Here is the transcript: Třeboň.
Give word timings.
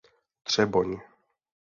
Třeboň. 0.45 0.89